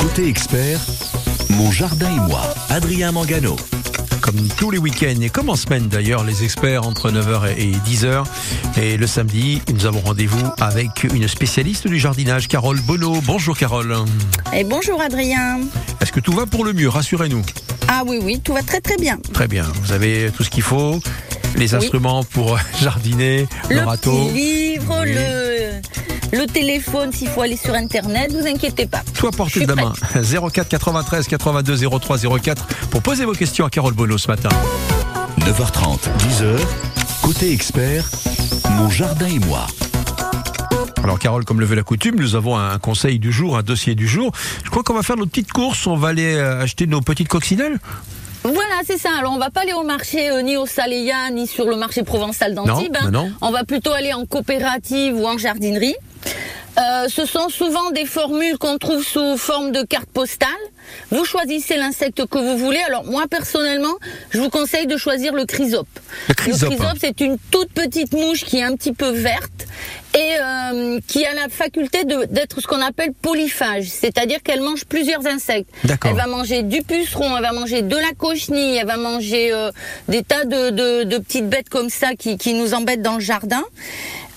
[0.00, 0.80] Côté expert,
[1.50, 3.54] mon jardin et moi, Adrien Mangano.
[4.20, 8.24] Comme tous les week-ends et comme en semaine d'ailleurs, les experts entre 9h et 10h.
[8.82, 13.20] Et le samedi, nous avons rendez-vous avec une spécialiste du jardinage, Carole Bonneau.
[13.22, 13.94] Bonjour Carole.
[14.52, 15.60] Et bonjour Adrien.
[16.00, 16.88] Est-ce que tout va pour le mieux?
[16.88, 17.42] Rassurez-nous.
[17.86, 19.18] Ah oui, oui, tout va très très bien.
[19.32, 19.66] Très bien.
[19.84, 20.98] Vous avez tout ce qu'il faut
[21.54, 24.26] les instruments pour jardiner, le, le râteau.
[24.26, 25.12] petit livre, Oui.
[25.14, 25.51] le,
[26.32, 29.02] le téléphone s'il faut aller sur internet, vous inquiétez pas.
[29.22, 29.92] À portée de la main.
[30.14, 34.48] 04 93 82 03 04 pour poser vos questions à Carole Bonneau ce matin.
[35.40, 36.58] 9h30, 10h.
[37.22, 38.10] Côté expert,
[38.76, 39.66] mon jardin et moi.
[41.04, 43.94] Alors Carole, comme le veut la coutume, nous avons un conseil du jour, un dossier
[43.94, 44.32] du jour.
[44.64, 47.28] Je crois qu'on va faire notre petite course, on va aller euh, acheter nos petites
[47.28, 47.78] coccinelles.
[48.44, 49.10] Voilà, c'est ça.
[49.18, 52.02] Alors on va pas aller au marché euh, ni au Saléa ni sur le marché
[52.02, 52.92] provençal d'Antibes.
[52.92, 53.10] Non, hein.
[53.10, 53.32] non, non.
[53.40, 55.94] On va plutôt aller en coopérative ou en jardinerie.
[56.78, 60.48] Euh, ce sont souvent des formules qu'on trouve sous forme de carte postale.
[61.10, 62.80] Vous choisissez l'insecte que vous voulez.
[62.86, 63.92] Alors moi personnellement,
[64.30, 65.86] je vous conseille de choisir le chrysope.
[66.28, 66.70] Le chrysope.
[66.70, 69.66] Le chrysope, c'est une toute petite mouche qui est un petit peu verte
[70.14, 75.26] et euh, qui a la faculté d'être ce qu'on appelle polyphage, c'est-à-dire qu'elle mange plusieurs
[75.26, 75.68] insectes.
[75.84, 76.10] D'accord.
[76.10, 79.70] Elle va manger du puceron, elle va manger de la cochenille, elle va manger euh,
[80.08, 83.20] des tas de, de- de petites bêtes comme ça qui, qui nous embêtent dans le
[83.20, 83.62] jardin.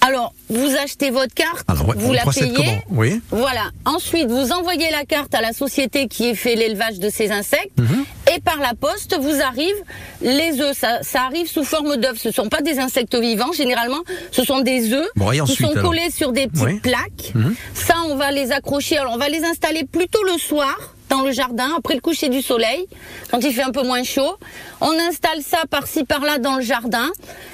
[0.08, 2.82] Alors, vous achetez votre carte, Alors, ouais, vous la payez.
[2.92, 3.22] Oui.
[3.32, 3.72] Voilà.
[3.86, 7.78] Ensuite, vous envoyez la carte à la société qui ait fait l'élevage de ces insectes.
[7.80, 8.06] Mhm.
[8.36, 9.74] Et par la poste, vous arrive
[10.22, 10.78] les œufs.
[10.78, 12.20] Ça, ça arrive sous forme d'œufs.
[12.22, 13.52] Ce sont pas des insectes vivants.
[13.52, 16.80] Généralement, ce sont des œufs Bon, qui ensuite, sont alors collés sur des petites Oui.
[16.82, 17.32] plaques.
[17.34, 17.56] Mhm.
[17.74, 18.98] Ça, on va les accrocher.
[18.98, 22.42] Alors, on va les installer plutôt le soir dans le jardin, après le coucher du
[22.42, 22.88] soleil,
[23.32, 24.38] quand il fait un peu moins chaud.
[24.82, 27.10] On installe ça par-ci, par-là dans le jardin.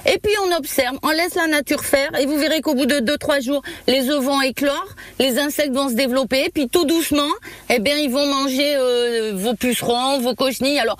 [0.06, 2.10] Et puis, on observe, on laisse la nature faire.
[2.20, 5.90] Et vous verrez qu'au bout de 2-3 jours, les œufs vont éclore, les insectes vont
[5.90, 6.50] se développer.
[6.54, 7.32] Puis, tout doucement,
[7.70, 10.80] eh bien, ils vont manger euh, vos pucerons, vos cochenilles.
[10.80, 10.98] Alors,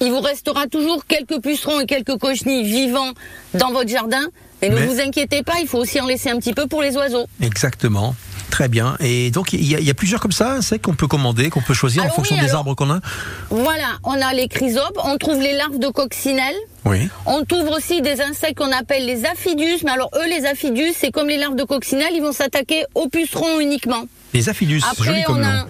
[0.00, 3.12] il vous restera toujours quelques pucerons et quelques cochenilles vivants
[3.54, 4.26] dans votre jardin.
[4.62, 6.96] Mais ne vous inquiétez pas, il faut aussi en laisser un petit peu pour les
[6.96, 7.26] oiseaux.
[7.42, 8.14] Exactement.
[8.54, 8.94] Très bien.
[9.00, 11.50] Et donc, il y, a- il y a plusieurs comme ça, insectes qu'on peut commander,
[11.50, 13.00] qu'on peut choisir en fonction oui, des arbres qu'on a
[13.50, 16.54] Voilà, on a les chrysopes, on trouve les larves de coccinelle.
[16.84, 17.08] Oui.
[17.26, 21.10] On trouve aussi des insectes qu'on appelle les aphidius, mais alors eux, les aphidius, c'est
[21.10, 24.04] comme les larves de coccinelle, ils vont s'attaquer aux pucerons uniquement.
[24.32, 25.48] Les aphidus, c'est joli Après, comme on nom.
[25.48, 25.66] a...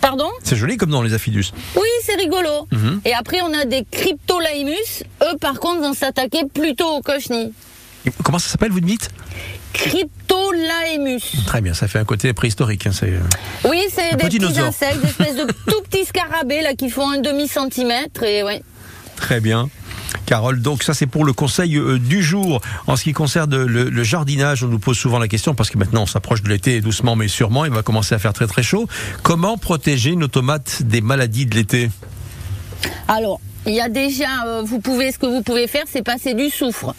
[0.00, 0.30] Pardon?
[0.44, 1.46] C'est joli comme nom, les aphidus.
[1.74, 2.68] Oui, c'est rigolo.
[2.70, 3.00] Mhm.
[3.06, 5.02] Et après, on a des cryptolaimus.
[5.24, 7.50] Eux, par contre, vont s'attaquer plutôt aux cochenilles.
[8.22, 9.10] Comment ça s'appelle, vous dites?
[9.72, 11.44] Cryptolaimus.
[11.46, 12.86] Très bien, ça fait un côté préhistorique.
[12.86, 13.20] hein, euh,
[13.68, 17.10] Oui, c'est des petit petits insectes, des espèces de tout petits scarabées là qui font
[17.10, 18.62] un demi centimètre et ouais.
[19.16, 19.68] Très bien.
[20.26, 22.60] Carole, donc ça c'est pour le conseil euh, du jour.
[22.86, 25.78] En ce qui concerne le, le jardinage, on nous pose souvent la question, parce que
[25.78, 28.62] maintenant on s'approche de l'été doucement mais sûrement, il va commencer à faire très très
[28.62, 28.88] chaud.
[29.22, 31.90] Comment protéger nos tomates des maladies de l'été?
[33.08, 36.34] Alors, il y a déjà, euh, vous pouvez, ce que vous pouvez faire, c'est passer
[36.34, 36.94] du soufre.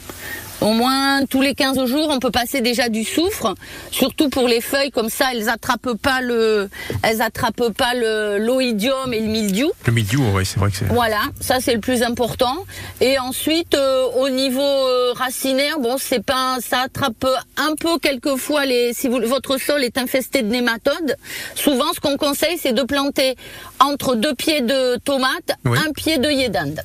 [0.62, 3.56] Au moins tous les 15 jours, on peut passer déjà du soufre,
[3.92, 6.70] surtout pour les feuilles comme ça, elles attrapent pas le,
[7.04, 9.72] elles attrapent pas le l'oïdium et le mildiou.
[9.88, 10.86] Le mildiou, oui, c'est vrai que c'est...
[10.86, 12.56] Voilà, ça c'est le plus important.
[13.02, 17.26] Et ensuite, euh, au niveau euh, racinaire, bon, c'est pas, ça attrape
[17.58, 21.16] un peu quelquefois les, si vous, votre sol est infesté de nématodes.
[21.56, 23.36] Souvent, ce qu'on conseille, c'est de planter
[23.80, 25.78] entre deux pieds de tomates, Oui.
[25.88, 26.82] un pied d'œillet d'Inde.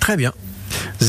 [0.00, 0.32] Très bien.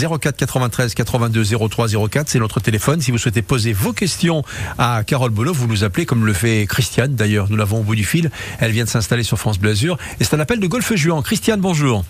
[0.06, 3.02] 04 93 82 03 04, c'est notre téléphone.
[3.02, 4.44] Si vous souhaitez poser vos questions
[4.78, 7.16] à Carole Bolo, vous nous appelez comme le fait Christiane.
[7.16, 8.32] D'ailleurs, nous l'avons au bout du fil.
[8.60, 9.98] Elle vient de s'installer sur France Bleu Azur.
[10.20, 11.22] Et c'est un appel de Golfe Juan.
[11.22, 12.04] Christiane, bonjour.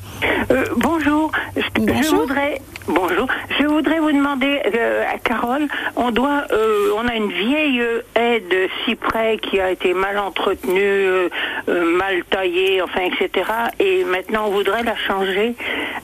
[0.52, 1.32] Euh, bonjour.
[1.56, 3.28] Je, voudrais bonjour.
[3.60, 5.68] Je voudrais vous demander euh, à Carole.
[5.96, 10.18] On doit, euh, on a une vieille euh, haie de cyprès qui a été mal
[10.18, 11.30] entretenue,
[11.68, 13.50] mal taillée, enfin etc.
[13.80, 15.56] Et maintenant on voudrait la changer.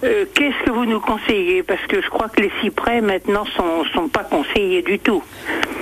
[0.02, 1.64] Qu'est-ce que vous nous conseillez?
[1.64, 5.24] Parce que je crois que les cyprès maintenant sont sont pas conseillés du tout.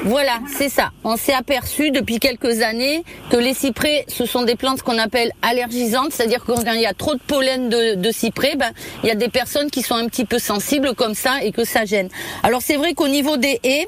[0.03, 0.89] Voilà, c'est ça.
[1.03, 5.31] On s'est aperçu depuis quelques années que les cyprès, ce sont des plantes qu'on appelle
[5.43, 8.71] allergisantes, c'est-à-dire que quand il y a trop de pollen de, de cyprès, ben,
[9.03, 11.63] il y a des personnes qui sont un petit peu sensibles comme ça et que
[11.65, 12.09] ça gêne.
[12.41, 13.87] Alors c'est vrai qu'au niveau des haies,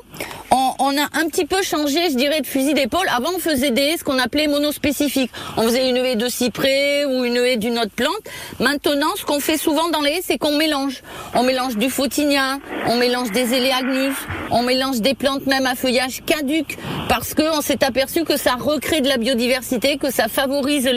[0.80, 3.08] on, a un petit peu changé, je dirais, de fusil d'épaule.
[3.10, 5.32] Avant, on faisait des ce qu'on appelait monospécifiques.
[5.58, 8.14] On faisait une haie de cyprès ou une haie d'une autre plante.
[8.60, 11.02] Maintenant, ce qu'on fait souvent dans les haies, c'est qu'on mélange.
[11.34, 14.16] On mélange du photinia, on mélange des éléagnus,
[14.52, 16.78] on mélange des plantes même à feuillage caduc,
[17.10, 20.90] parce qu'on s'est aperçu que ça recrée de la biodiversité, que ça favorise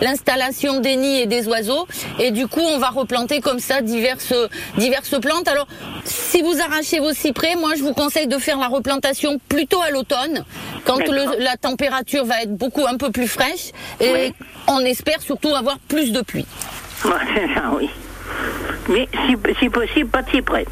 [0.00, 1.86] l'installation des nids et des oiseaux.
[2.18, 4.34] Et du coup, on va replanter comme ça diverses,
[4.76, 5.46] diverses plantes.
[5.46, 5.68] Alors,
[6.04, 9.82] si vous arrachez vos cyprès, moi, je vous conseille de faire la replantation plantation plutôt
[9.82, 10.44] à l'automne,
[10.86, 14.34] quand le- la température va être beaucoup un peu plus fraîche, et Oui.
[14.66, 16.46] on espère surtout avoir plus de pluie.
[17.02, 17.88] C'est ça, oui.
[18.88, 20.64] Mais si, si possible, pas de cyprès.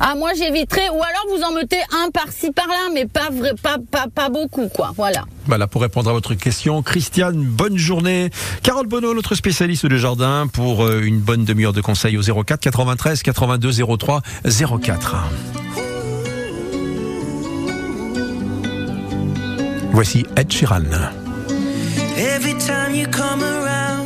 [0.00, 3.76] Ah, moi j'éviterais, ou alors vous en mettez un par-ci par-là, mais pas, vrai, pas,
[3.90, 4.90] pas, pas beaucoup, quoi.
[4.96, 5.24] Voilà.
[5.46, 8.30] Voilà, pour répondre à votre question, Christiane, bonne journée.
[8.64, 12.58] Carole Bonneau, notre spécialiste de jardin, pour euh, une bonne demi-heure de conseils au 04
[12.60, 14.22] 93 82 03
[14.82, 15.16] 04.
[19.96, 20.92] Voici Ed Sheeran.
[22.18, 24.05] Every time you come around,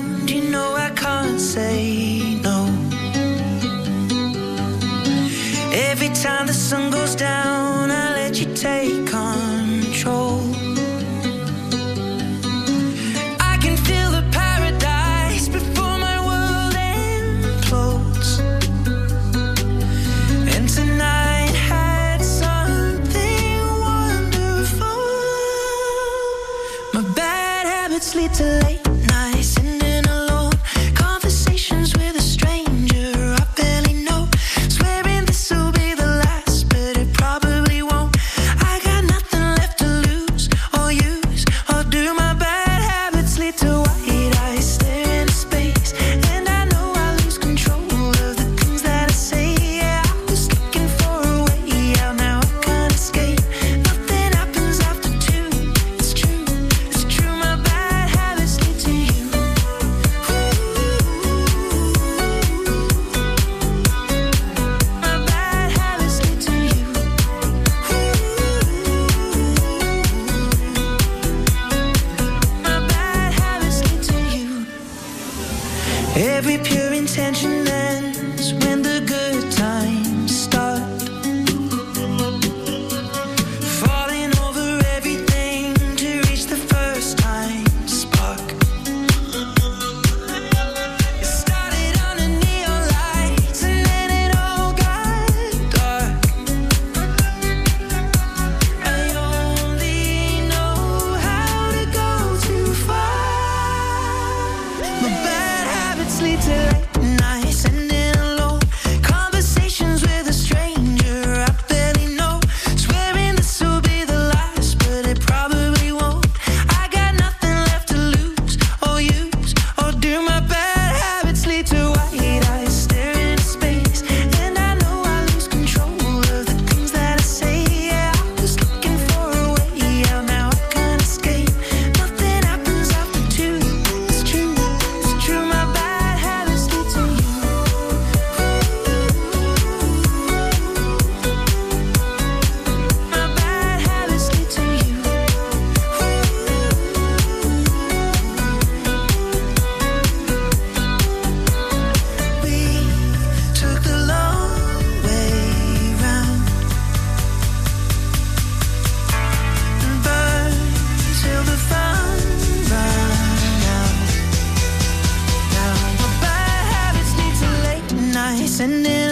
[168.61, 169.10] sending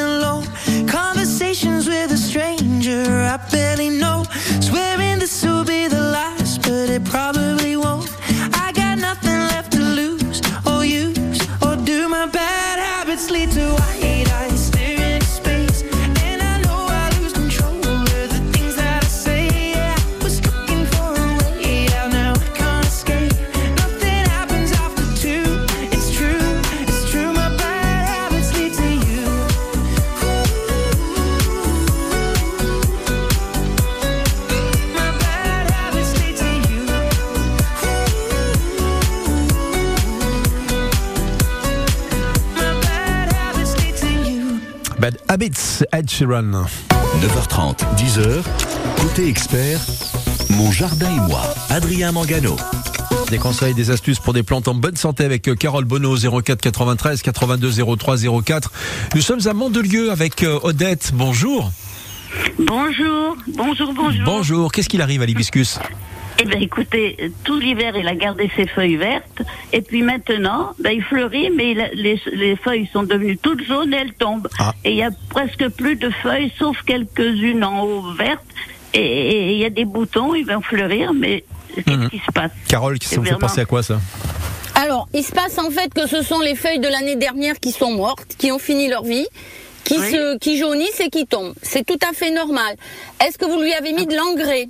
[44.99, 46.67] Bad Habits, Ed Sheeran.
[47.21, 48.43] 9h30, 10h,
[49.01, 49.81] côté expert,
[50.51, 51.41] mon jardin et moi,
[51.71, 52.57] Adrien Mangano.
[53.31, 56.61] Des conseils, des astuces pour des plantes en bonne santé avec euh, Carole Bonneau 04
[56.61, 58.73] 93 82 03 04.
[59.15, 61.13] Nous sommes à Mandelieu avec euh, Odette.
[61.15, 61.71] Bonjour.
[62.59, 64.25] Bonjour, bonjour, bonjour.
[64.25, 64.73] Bonjour.
[64.73, 65.79] Qu'est-ce qu'il arrive à l'hibiscus?
[66.41, 69.43] Eh bien, écoutez, tout l'hiver, il a gardé ses feuilles vertes.
[69.73, 73.65] Et puis maintenant, ben, il fleurit, mais il a- les, les feuilles sont devenues toutes
[73.65, 74.49] jaunes et elles tombent.
[74.59, 74.73] Ah.
[74.85, 78.45] Et il y a presque plus de feuilles, sauf quelques-unes en haut vertes.
[78.95, 82.09] Et- il y a des boutons, ils vont fleurir, mais qu'est-ce Mhm.
[82.09, 83.99] qui se passe Carole, ça vous fait penser à quoi ça
[84.77, 87.73] Alors, il se passe en fait que ce sont les feuilles de l'année dernière qui
[87.73, 89.27] sont mortes, qui ont fini leur vie,
[89.83, 90.11] qui Oui.
[90.13, 91.55] se, qui jaunissent et qui tombent.
[91.63, 92.77] C'est tout à fait normal.
[93.27, 94.69] Est-ce que vous lui avez mis de l'engrais?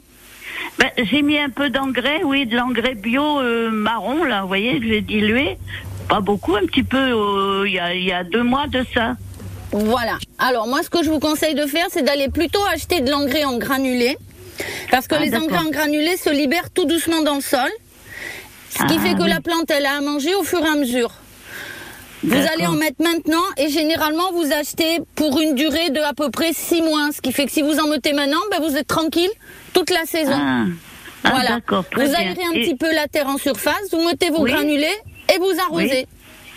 [0.79, 4.79] Ben, j'ai mis un peu d'engrais, oui, de l'engrais bio euh, marron, là, vous voyez,
[4.79, 5.59] que j'ai dilué.
[6.09, 8.85] Pas beaucoup, un petit peu, euh, il y, a, il y a deux mois de
[8.95, 9.17] ça.
[9.73, 10.17] Voilà.
[10.39, 13.45] Alors moi, ce que je vous conseille de faire, c'est d'aller plutôt acheter de l'engrais
[13.45, 14.17] en granulé,
[14.91, 17.69] parce que Ah, les engrais en granulé se libèrent tout doucement dans le sol,
[18.71, 19.29] ce qui Ah, fait que oui.
[19.29, 21.11] la plante, elle a à manger au fur et à mesure.
[22.25, 26.31] Vous allez en mettre maintenant et généralement vous achetez pour une durée de à peu
[26.31, 28.89] près six mois, ce qui fait que si vous en mettez maintenant, ben vous êtes
[28.89, 29.31] tranquille
[29.73, 30.33] toute la saison.
[30.35, 30.65] Ah,
[31.25, 31.59] Ah, voilà.
[31.95, 34.53] Vous aérez un Et- petit peu la terre en surface, vous mettez vos Oui.
[34.53, 34.87] granulés
[35.35, 36.07] et vous arrosez.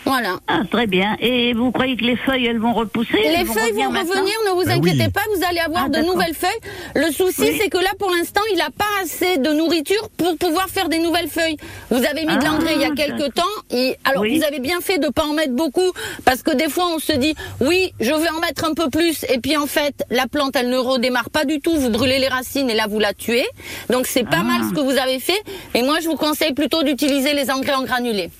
[0.04, 0.38] Voilà.
[0.48, 1.16] Ah, très bien.
[1.20, 4.34] Et vous croyez que les feuilles, elles vont repousser Les elles feuilles revenir vont revenir,
[4.46, 5.10] ne vous Ben inquiétez oui.
[5.12, 6.50] pas, vous allez avoir Ah, de nouvelles feuilles.
[6.96, 7.58] Le souci, Oui.
[7.60, 10.98] c'est que là, pour l'instant, il n'a pas assez de nourriture pour pouvoir faire des
[10.98, 11.56] nouvelles feuilles.
[11.90, 13.42] Vous avez mis de Ah, l'engrais il y a quelques temps.
[13.70, 14.36] Et, alors, Oui.
[14.38, 15.92] vous avez bien fait de pas en mettre beaucoup,
[16.24, 19.24] parce que des fois, on se dit, oui, je vais en mettre un peu plus,
[19.28, 21.74] et puis en fait, la plante, elle ne redémarre pas du tout.
[21.76, 23.46] Vous brûlez les racines, et là, vous la tuez.
[23.88, 24.44] Donc, c'est pas Ah.
[24.44, 25.40] mal ce que vous avez fait.
[25.74, 28.30] Et moi, je vous conseille plutôt d'utiliser les engrais en granulés.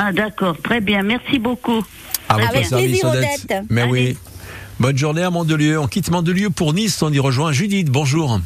[0.00, 1.02] Ah, d'accord, très bien.
[1.02, 1.84] Merci beaucoup.
[2.28, 3.24] À votre Avec service, plaisir, Odette.
[3.44, 3.62] Odette.
[3.70, 3.90] Mais Allez.
[3.90, 4.16] oui.
[4.78, 5.78] Bonne journée à Mandelieu.
[5.80, 7.02] On quitte Mandelieu pour Nice.
[7.02, 7.90] On y rejoint Judith.
[7.90, 8.38] Bonjour.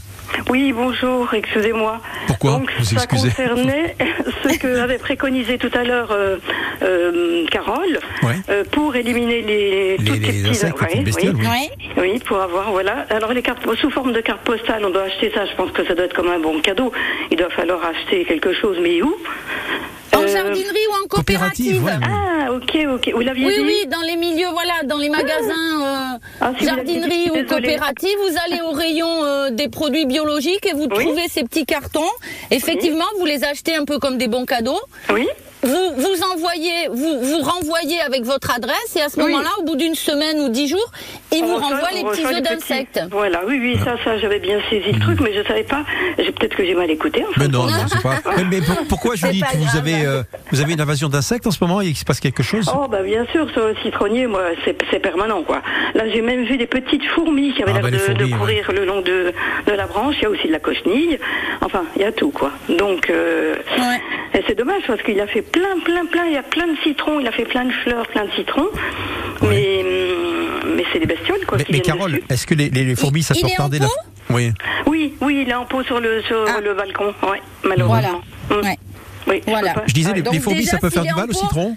[0.49, 2.01] Oui, bonjour, excusez-moi.
[2.27, 3.97] Pourquoi Donc, Vous ça excusez concernait
[4.49, 6.37] ce que avait préconisé tout à l'heure euh,
[6.83, 8.37] euh, Carole Ouais.
[8.49, 11.47] euh, pour éliminer les, Les- toutes les petits insectes, les ouais, bestioles, oui.
[11.47, 11.87] oui.
[11.99, 13.05] Oui, pour avoir, voilà.
[13.11, 15.45] Alors, les cartes, sous forme de carte postale, on doit acheter ça.
[15.45, 16.93] Je pense que ça doit être comme un bon cadeau.
[17.31, 19.15] Il doit falloir acheter quelque chose, mais où?
[20.23, 21.93] En Euh, jardinerie ou en coopérative, coopérative ouais,
[22.47, 23.15] Ah, ok, ok.
[23.15, 26.65] Vous l'aviez Oui, dit oui, dans les milieux, voilà, dans les magasins euh, Ah, si
[26.67, 31.05] jardinerie ou coopérative, vous allez au rayon euh, des produits biologiques et vous Oui.
[31.05, 32.11] trouvez ces petits cartons.
[32.51, 34.81] Effectivement, vous les achetez un peu comme des bons cadeaux.
[35.13, 35.27] Oui
[35.63, 39.27] Vous vous envoyez, vous vous renvoyez avec votre adresse et à ce Oui.
[39.31, 40.91] moment-là, au bout d'une semaine ou dix jours,
[41.33, 43.01] ils On vous renvoient les petits œufs d'insectes.
[43.11, 45.85] Voilà, oui, oui, ça, ça, j'avais bien saisi le truc, mais je savais pas.
[46.19, 47.25] J'ai- Peut-être que j'ai mal écouté.
[47.29, 48.17] enfin, Mais non, non, c'est pas.
[48.37, 51.51] Mais, mais pour- pourquoi Judith pas vous avez, euh, vous avez une invasion d'insectes en
[51.51, 52.71] ce moment Il se passe quelque chose?
[52.75, 55.63] Oh bah bien sûr, sur le citronnier, moi c'est permanent quoi.
[55.95, 58.85] Là j'ai même vu des petites fourmis qui avaient Ah, l'air bah, de, courir le
[58.85, 59.33] long de,
[59.67, 60.17] de la branche.
[60.19, 61.19] Il y a aussi de la cochenille.
[61.61, 62.51] Enfin, il y a tout quoi.
[62.69, 64.01] Donc euh, Ouais.
[64.39, 66.22] et c'est dommage parce qu'il a fait plein, plein, plein.
[66.27, 67.21] Il y a plein de citrons.
[67.21, 68.69] Il a fait plein de fleurs, plein de citrons.
[69.43, 71.59] Mais hum, mais c'est des bestioles quoi.
[71.59, 73.79] Mais, qui mais viennent Carole, est-ce que les, les- les fourmis, ça il peut retarder
[73.79, 73.89] la.
[74.31, 74.53] Oui.
[74.87, 76.61] Oui, oui, il est en pot sur le sur Ah.
[76.61, 77.13] le balcon.
[77.29, 78.21] Ouais, malheureusement.
[78.51, 78.61] Hum.
[78.63, 78.79] Ouais.
[79.27, 79.75] Oui, je Voilà.
[79.75, 80.17] pas- Je disais, Ouais.
[80.23, 81.77] les, les fourmis, déjà, ça peut faire du mal au citron?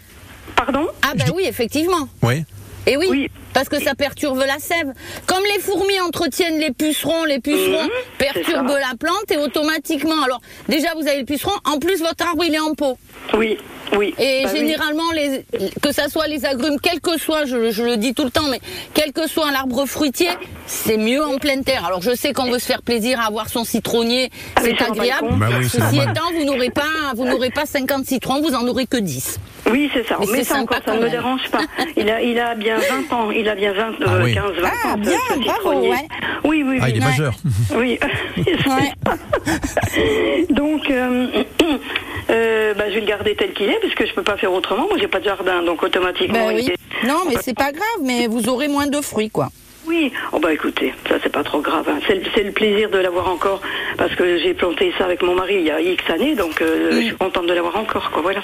[0.56, 0.88] Pardon?
[1.02, 2.08] Ah bah oui, effectivement.
[2.22, 2.44] Oui.
[2.88, 3.30] Et oui, Oui.
[3.54, 4.94] parce que ça perturbe la sève.
[5.26, 10.40] Comme les fourmis entretiennent les pucerons, les pucerons Mhm, perturbent la plante et automatiquement, alors
[10.70, 12.98] déjà vous avez le puceron, en plus votre arbre il est en pot.
[13.36, 13.58] Oui,
[13.98, 14.14] oui.
[14.20, 14.60] Et Bah oui.
[14.60, 15.46] généralement, les,
[15.82, 18.48] que ça soit les agrumes, quel que soit, je, je le dis tout le temps,
[18.50, 18.60] mais
[18.94, 20.30] quel que soit l'arbre fruitier,
[20.68, 21.86] c'est mieux en pleine terre.
[21.86, 25.28] Alors je sais qu'on veut se faire plaisir à avoir son citronnier, Avec c'est agréable.
[25.38, 26.10] Bah oui, Ceci normal.
[26.12, 26.84] étant, vous n'aurez pas,
[27.16, 29.40] vous n'aurez pas 50 citrons, vous en aurez que 10.
[29.72, 30.20] Oui, c'est ça.
[30.32, 31.62] Mais ça encore, ça ne me dérange pas.
[31.98, 32.78] Il a, il a bien
[33.10, 33.32] 20 ans.
[33.32, 34.36] Il a bien 20, Ah euh, oui.
[34.36, 34.98] 15, 20 Ah, ans.
[34.98, 36.08] bien, bravo, ouais.
[36.44, 36.92] Oui, oui, Ah, oui.
[36.92, 37.06] il est Ouais.
[37.10, 37.34] majeur.
[37.76, 38.00] Oui.
[40.52, 41.28] donc, euh,
[42.96, 44.88] vais le garder tel qu'il est, parce que je peux pas faire autrement.
[44.88, 46.48] Moi, j'ai pas de jardin, donc automatiquement.
[46.48, 49.50] Ben il est- Non, mais c'est pas grave, mais vous aurez moins de fruits, quoi.
[49.96, 50.12] Oui.
[50.34, 51.86] Oh bah écoutez, ça c'est pas trop grave.
[51.90, 52.00] hein.
[52.08, 53.62] C'est le, c'est le plaisir de l'avoir encore,
[53.98, 56.92] parce que j'ai planté ça avec mon mari il y a X années, donc euh,
[56.92, 58.22] je suis contente de l'avoir encore, quoi.
[58.22, 58.42] Voilà.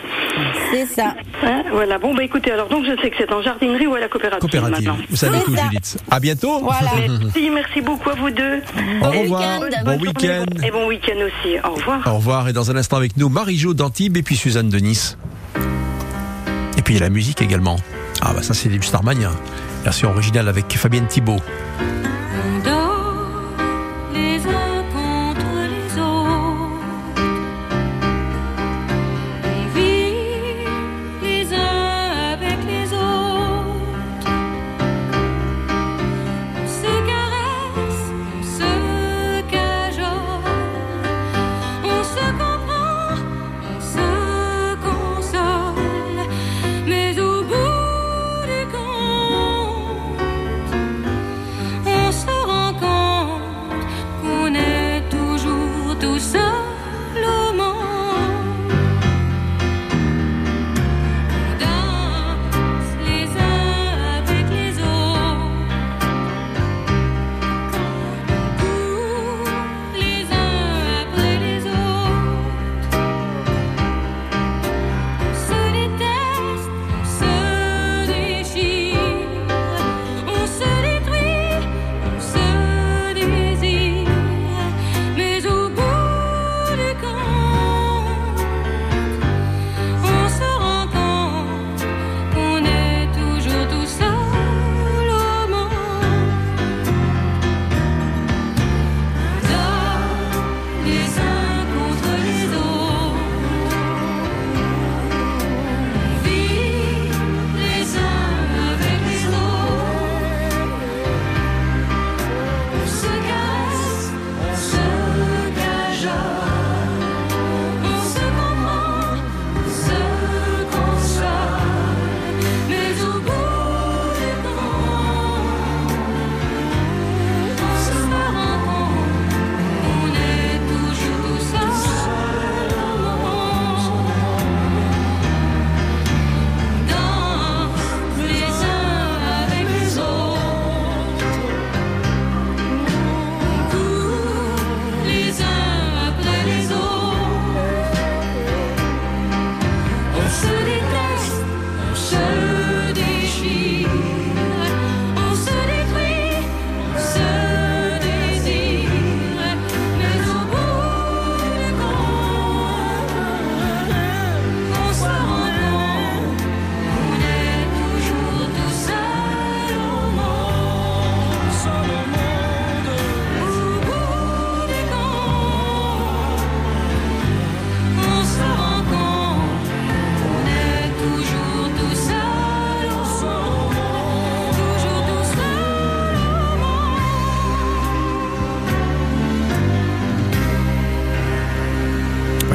[0.72, 1.14] C'est ça.
[1.44, 1.98] Hein, voilà.
[1.98, 4.50] Bon bah écoutez, alors donc je sais que c'est en jardinerie ou à la coopérative,
[4.50, 4.88] Coopérative.
[4.88, 5.04] maintenant.
[5.10, 5.64] Vous savez C'est tout, ça.
[5.64, 5.98] Judith.
[6.10, 6.60] À bientôt.
[6.60, 6.92] Voilà.
[7.22, 8.62] Merci, merci beaucoup à vous deux.
[9.02, 9.62] Au Bon revoir.
[9.62, 9.84] week-end.
[9.86, 10.46] Bon week-end.
[10.66, 11.56] Et bon week-end aussi.
[11.64, 12.02] Au revoir.
[12.08, 12.48] Au revoir.
[12.50, 15.18] Et dans un instant avec nous, Marie-Jo d'Antibes et puis Suzanne de Nice.
[16.78, 17.78] Et puis il y a la musique également.
[18.22, 19.32] Ah bah ça c'est du Starmania.
[19.84, 21.42] Version originale avec Fabienne Thibault.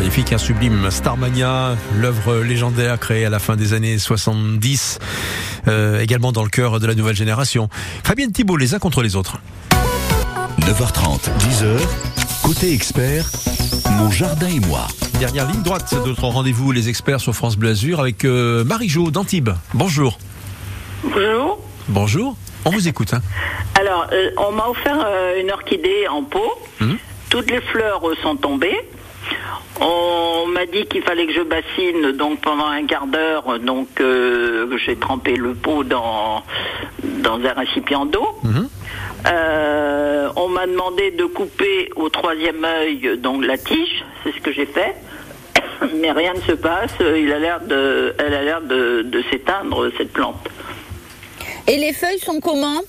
[0.07, 5.01] Magnifique, un sublime Starmania, l'œuvre légendaire créée à la fin des années 70,
[5.67, 7.69] euh, également dans le cœur de la nouvelle génération.
[8.05, 9.39] Fabienne Thibault, les uns contre les autres.
[10.61, 11.81] 9h30, 10h,
[12.45, 13.29] côté expert,
[13.99, 14.87] mon jardin et moi.
[15.19, 19.11] Dernière ligne droite de notre rendez-vous, les experts sur France Bleu Azur, avec euh, Marie-Jo
[19.11, 19.51] d'Antibes.
[19.75, 20.19] Bonjour.
[21.03, 21.59] Bonjour.
[21.88, 22.37] Bonjour.
[22.64, 23.12] On vous écoute.
[23.12, 23.23] hein.
[23.75, 26.53] Alors, euh, on m'a offert euh, une orchidée en pot.
[26.81, 26.97] Mhm.
[27.29, 28.77] Toutes les fleurs sont tombées.
[29.81, 33.59] On m'a dit qu'il fallait que je bassine donc pendant un quart d'heure.
[33.59, 36.43] Donc, euh, que j'ai trempé le pot dans,
[37.03, 38.27] dans un récipient d'eau.
[38.43, 38.69] Mhm.
[39.29, 44.05] Euh, on m'a demandé de couper au troisième œil donc la tige.
[44.23, 44.95] C'est ce que j'ai fait.
[46.01, 46.95] Mais rien ne se passe.
[47.01, 50.49] Il a l'air de, elle a l'air de, de s'éteindre cette plante.
[51.67, 52.81] Et les feuilles sont comment?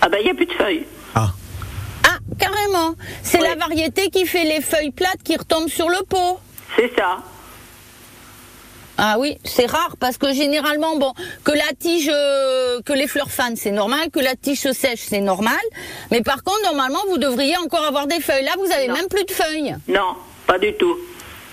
[0.00, 0.84] Ah ben il n'y a plus de feuilles.
[1.14, 1.30] Ah,
[2.38, 2.94] carrément.
[3.22, 3.48] C'est Ouais.
[3.48, 6.38] la variété qui fait les feuilles plates qui retombent sur le pot.
[6.76, 7.18] C'est ça.
[9.00, 11.12] Ah oui, c'est rare parce que généralement, bon,
[11.44, 15.00] que la tige, euh, que les fleurs fanent, c'est normal, que la tige se sèche,
[15.08, 15.54] c'est normal.
[16.10, 18.44] Mais par contre, normalement, vous devriez encore avoir des feuilles.
[18.44, 18.94] Là, vous avez Non.
[18.94, 19.76] même plus de feuilles.
[19.86, 20.16] Non,
[20.48, 20.96] pas du tout.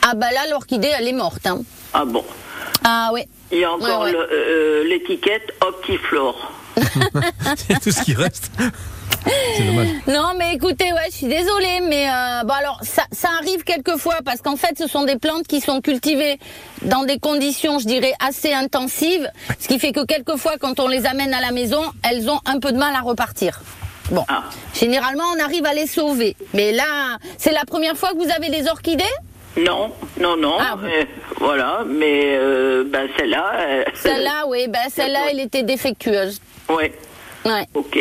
[0.01, 1.45] Ah bah là, l'orchidée, elle est morte.
[1.45, 1.61] hein.
[1.93, 2.23] Ah bon.
[2.83, 3.21] Ah oui.
[3.51, 4.11] Il y a encore Ouais, ouais.
[4.11, 6.51] le- euh, l'étiquette Optiflore.
[7.57, 8.49] c'est tout ce qui reste.
[9.57, 9.87] C'est dommage.
[10.07, 14.17] Non, mais écoutez, ouais, je suis désolée, mais euh, bon alors ça, ça arrive quelquefois
[14.23, 16.37] parce qu'en fait, ce sont des plantes qui sont cultivées
[16.83, 21.05] dans des conditions, je dirais, assez intensives, ce qui fait que quelquefois, quand on les
[21.05, 23.61] amène à la maison, elles ont un peu de mal à repartir.
[24.11, 24.43] Bon, Ah.
[24.73, 28.49] généralement, on arrive à les sauver, mais là, c'est la première fois que vous avez
[28.49, 29.03] des orchidées?
[29.57, 30.57] Non, non, non.
[30.59, 31.03] Ah, euh,
[31.39, 33.51] voilà, mais euh, ben, celle-là.
[33.57, 36.39] euh, Celle-là, oui, ben celle-là, elle était défectueuse.
[36.69, 36.93] Ouais,
[37.45, 37.65] Ouais.
[37.73, 37.97] ok.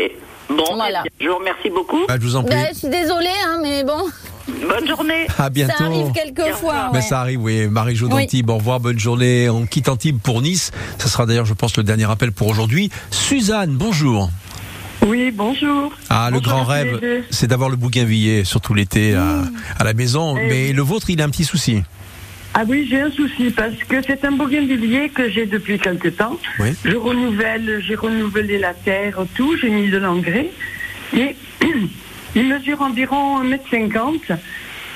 [0.48, 1.02] Bon, Voilà.
[1.06, 2.00] eh bien, je vous remercie beaucoup.
[2.08, 2.54] Ah, je vous en prie.
[2.54, 4.04] Ben, je suis désolée, hein, mais bon,
[4.46, 5.26] Bonne journée.
[5.38, 5.72] À bientôt.
[5.78, 6.90] ça arrive quelquefois.
[6.92, 7.04] Mais ouais.
[7.04, 7.66] ça arrive, oui.
[7.66, 8.22] Marie-Jo Oui.
[8.24, 9.48] d'Antibes, au revoir, bonne journée.
[9.48, 10.70] On quitte Antibes pour Nice.
[10.98, 12.90] Ce sera d'ailleurs, je pense, le dernier appel pour aujourd'hui.
[13.10, 14.28] Suzanne, bonjour.
[15.06, 15.92] Oui, bonjour.
[16.10, 19.42] Ah, le grand rêve, c'est d'avoir le bougainvillier, surtout l'été, à,
[19.78, 20.36] à la maison.
[20.36, 20.72] Eh Mais oui.
[20.72, 21.82] le vôtre, il a un petit souci.
[22.56, 26.38] Ah oui, j'ai un souci parce que c'est un bougainvillier que j'ai depuis quelque temps.
[26.60, 26.68] Oui.
[26.84, 30.50] Je renouvelle, j'ai renouvelé la terre, tout, j'ai mis de l'engrais.
[31.12, 31.34] Mais
[32.36, 34.36] il mesure environ 1m50.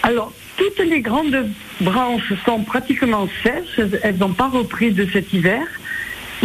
[0.05, 1.49] Alors, toutes les grandes
[1.81, 5.63] branches sont pratiquement sèches, elles n'ont pas repris de cet hiver.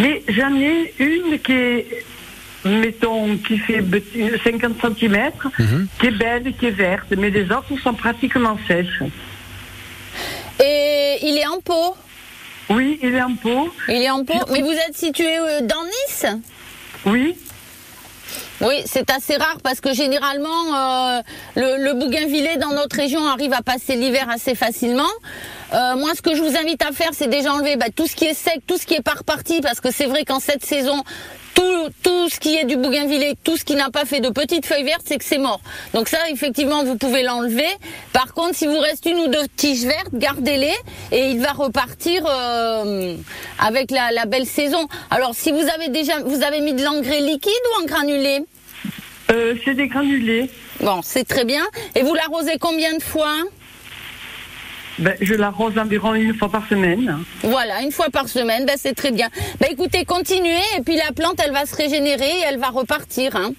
[0.00, 2.04] Mais j'en ai une qui est,
[2.64, 5.86] mettons, qui fait petit- 50 cm, Mhm.
[6.00, 9.02] qui est belle, qui est verte, mais les autres sont pratiquement sèches.
[10.62, 11.96] Et il est en pot.
[12.70, 13.72] Oui, il est en pot.
[13.88, 14.46] Il est en pot.
[14.50, 16.26] Mais vous êtes situé euh, dans Nice
[17.04, 17.36] Oui,
[18.60, 21.20] Oui, c'est assez rare parce que généralement, euh,
[21.56, 25.10] le, le dans notre région arrive à passer l'hiver assez facilement.
[25.74, 28.14] Euh, moi, ce que je vous invite à faire, c'est déjà enlever bah, tout ce
[28.14, 30.64] qui est sec, tout ce qui est par reparti, parce que c'est vrai qu'en cette
[30.64, 31.02] saison,
[31.54, 34.66] tout, tout ce qui est du bougainvillier, tout ce qui n'a pas fait de petites
[34.66, 35.60] feuilles vertes, c'est que c'est mort.
[35.92, 37.66] Donc ça, effectivement, vous pouvez l'enlever.
[38.12, 40.74] Par contre, si vous reste une ou deux tiges vertes, gardez-les
[41.10, 43.16] et il va repartir euh,
[43.58, 44.86] avec la, la belle saison.
[45.10, 48.40] Alors, si vous avez déjà, vous avez mis de l'engrais liquide ou en granulé
[49.30, 50.50] euh, c'est des granulés.
[50.80, 51.64] Bon, c'est très bien.
[51.94, 53.34] Et vous l'arrosez combien de fois?
[54.98, 57.18] Ben, je l'arrose environ une fois par semaine.
[57.42, 59.28] Voilà, une fois par semaine, ben c'est très bien.
[59.60, 63.34] Ben écoutez, continuez et puis la plante, elle va se régénérer et elle va repartir.
[63.34, 63.52] Hein.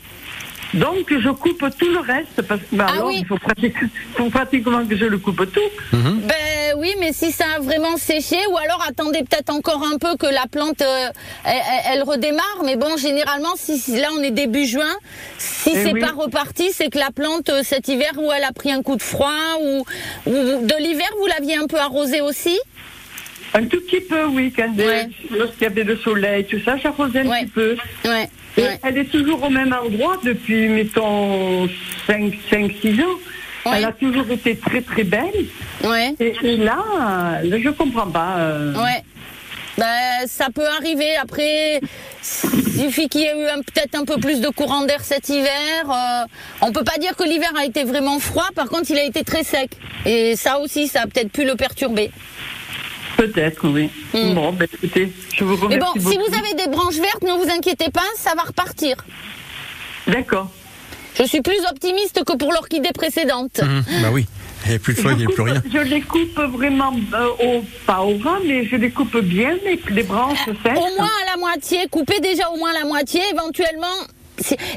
[0.75, 2.41] Donc, je coupe tout le reste.
[2.47, 3.17] Parce que ben, Ah alors, oui.
[3.21, 5.59] il faut, pratiquer- faut pratiquement que je le coupe tout.
[5.93, 10.15] Ben oui, mais si ça a vraiment séché, ou alors attendez peut-être encore un peu
[10.17, 11.07] que la plante, euh,
[11.91, 12.61] elle, redémarre.
[12.65, 14.93] Mais bon, généralement, si, si là on est début juin,
[15.37, 15.99] si Eh c'est oui.
[16.01, 18.95] pas reparti, c'est que la plante euh, cet hiver, ou elle a pris un coup
[18.97, 19.29] de froid,
[19.61, 19.79] ou,
[20.27, 22.59] ou de l'hiver, vous l'aviez un peu arrosée aussi?
[23.55, 24.51] Un tout petit peu, oui.
[24.55, 25.07] Quand Ouais.
[25.31, 27.41] lorsqu'il y avait le soleil, tout ça, j'arrosais un Ouais.
[27.45, 27.75] petit peu.
[28.05, 28.29] Ouais.
[28.57, 28.79] Et ouais.
[28.83, 31.67] Elle est toujours au même endroit depuis, mettons,
[32.07, 33.73] 5, 5 6 ans.
[33.73, 35.45] Elle a toujours été très, très belle.
[35.83, 36.13] Ouais.
[36.19, 38.35] Et, et là, là, je comprends pas.
[38.37, 39.01] euh, Ouais.
[39.77, 41.15] Ben, ça peut arriver.
[41.17, 45.27] Après, il suffit qu'il y ait eu peut-être un peu plus de courant d'air cet
[45.27, 45.49] hiver.
[45.89, 46.25] Euh,
[46.61, 48.47] on peut pas dire que l'hiver a été vraiment froid.
[48.55, 49.71] Par contre, il a été très sec.
[50.05, 52.09] Et ça aussi, ça a peut-être pu le perturber.
[53.17, 53.89] Peut-être, oui.
[54.13, 54.33] Mm.
[54.33, 57.31] Bon, ben écoutez, je vous Mais remercie bon, si vous avez des branches vertes, ne
[57.31, 58.97] vous inquiétez pas, ça va repartir.
[60.07, 60.49] D'accord.
[61.17, 63.61] Je suis plus optimiste que pour l'orchidée précédente.
[64.01, 64.25] Bah oui.
[64.65, 65.61] Il n'y a plus de feuilles, il n'y a plus rien.
[65.71, 67.27] Je les coupe vraiment, euh,
[67.59, 70.77] au, pas au ras, mais je les coupe bien, mais les branches sèches.
[70.77, 73.21] Au moins à la moitié, coupez déjà au moins la moitié.
[73.31, 73.95] Éventuellement,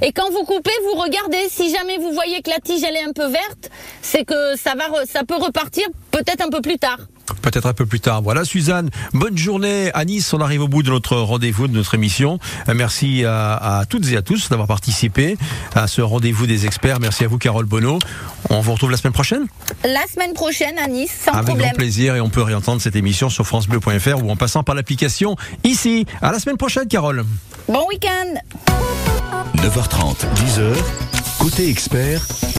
[0.02, 1.48] et quand vous coupez, vous regardez.
[1.48, 3.70] Si jamais vous voyez que la tige elle est un peu verte,
[4.02, 6.98] c'est que ça va, re- ça peut repartir peut-être un peu plus tard.
[7.42, 8.22] Peut-être un peu plus tard.
[8.22, 8.90] Voilà, Suzanne.
[9.12, 10.32] Bonne journée à Nice.
[10.32, 12.38] On arrive au bout de notre rendez-vous, de notre émission.
[12.68, 15.36] Euh, Merci à, à toutes et à tous d'avoir participé
[15.74, 17.00] à ce rendez-vous des experts.
[17.00, 17.98] Merci à vous, Carole Bonneau.
[18.50, 19.46] On vous retrouve la semaine prochaine?
[19.84, 21.66] La semaine prochaine à Nice, sans Avec problème.
[21.68, 25.36] grand plaisir et on peut réentendre cette émission sur francebleu.fr ou en passant par l'application
[25.64, 26.06] ici.
[26.22, 27.24] À la semaine prochaine, Carole.
[27.68, 28.40] Bon week-end.
[29.56, 30.74] 9h30, 10h,
[31.38, 32.22] côté expert,